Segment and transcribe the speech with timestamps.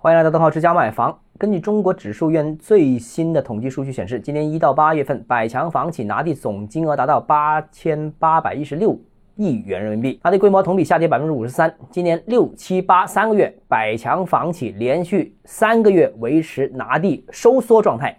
[0.00, 1.18] 欢迎来到邓浩之家买房。
[1.38, 8.96] 根据中国指数院最新的统计数据显示，今年一到八月份，百强房企拿地总金额达到八千八百一十六
[9.34, 11.74] 亿元人民币，拿地规模同比下跌百分之五十三。
[11.90, 18.16] 今年六七八三个月，百强房企连续三个月维持拿地收缩状态，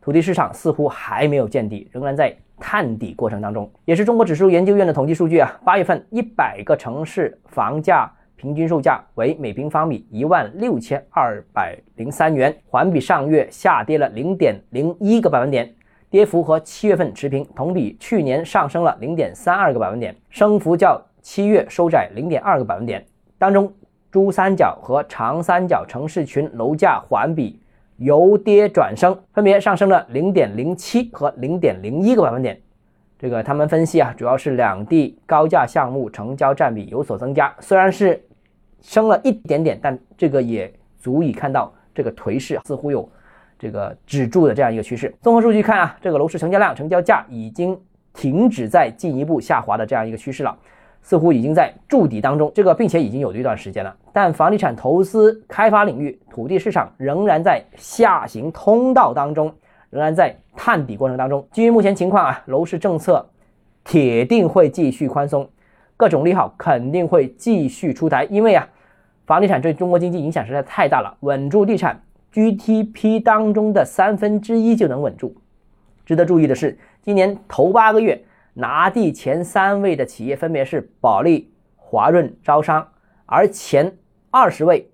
[0.00, 3.70] 土地市场似乎还没有见底，仍然在探底过程当中。
[3.84, 8.12] 也是中国指数研究院的统计数据啊，八月份一百个城市房价。
[8.42, 15.72] 平均售价为每平方米一万六千二百零三元，环比上月下跌了零点零一个百分点，
[16.10, 23.06] 跌幅和七月份持平，同比去年上升了零点三二个百分点，升幅较七月收窄零点二个百分点。
[23.38, 23.72] 当中，
[24.10, 27.60] 珠三角和长三角城市群楼价环比
[27.98, 32.60] 由跌转升，分别上升了零点零七和零点零一个百分点。
[33.20, 38.20] 这个他们分析啊，主要是两地高价项目成交占比有所增加，虽然是。
[38.82, 43.08] 升了一点点，但这个也足以看到这个颓势似乎有
[43.58, 45.14] 这个止住的这样一个趋势。
[45.22, 47.78] 综合数据看啊，这个楼市成交量、成交价已经
[48.12, 50.58] 停止在进一步下滑的这样一个趋势了，
[51.00, 52.50] 似乎已经在筑底当中。
[52.54, 53.96] 这个并且已经有了一段时间了。
[54.12, 59.54] 但房地产投资开发领域，土地市场仍然在下行通道当中，
[59.90, 61.46] 仍然在探底过程当中。
[61.52, 63.24] 基于目前情况啊，楼市政策
[63.84, 65.48] 铁定会继续宽松。
[65.96, 68.68] 各种利好肯定会继续出台，因为啊，
[69.26, 75.36] 房地产对中国经济影响实在太大了，稳住地产 GDP 当中的三分之一就能稳住。
[76.04, 82.88] 值得注意的是，今年头八个月拿地前三位的企业分别是保利、华润、招商，
[83.26, 83.96] 而前
[84.30, 84.90] 二十位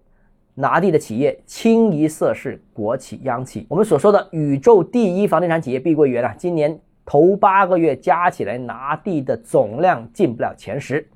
[0.54, 3.66] 拿地的企业清一色是国企、央企。
[3.68, 6.80] 我们所说的宇宙第一房地产企业碧桂园啊，今年。
[7.10, 11.08] 头八个月加起来拿地的总量进不了前十，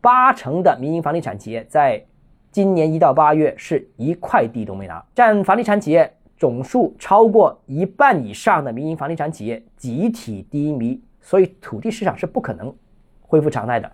[0.00, 2.00] 八成的民营房地产企业在
[2.52, 12.74] 今年一到八月是一块地都没拿，占房地产企业总数超过一半以上的民营房地产企业集体低迷，所以土地市场是不可能
[13.22, 13.90] 恢复常态的。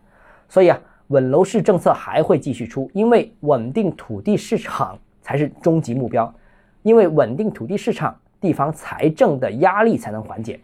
[0.48, 6.32] 所以啊，稳楼市政策还会继续出，因为稳定土地市场才是终极目标，
[6.82, 10.58] 因为稳定土地市场，地方财政的压力才能缓解。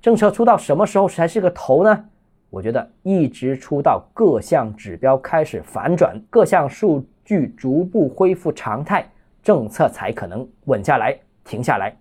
[0.00, 2.04] 政策出到什么时候才是个头呢？
[2.50, 9.04] 我觉得一直出到各项指标开始反转，各项数据逐步恢复常态，
[9.42, 11.14] 政策才可能稳下来、
[11.44, 11.94] 停下来。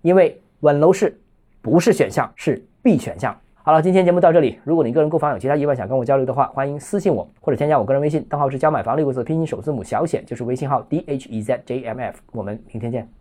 [0.00, 1.16] 因为稳楼市
[1.60, 3.38] 不是选项，是必选项。
[3.62, 4.58] 好了，今天节目到这里。
[4.64, 12.18] 如果你个人购房有其他疑问想跟我交流的话，欢迎私信我或者添加我个人微信，账号是教买房六个字拼音首字母小写，就是微信号 d h e z j m f。
[12.32, 13.16] 我们明天见。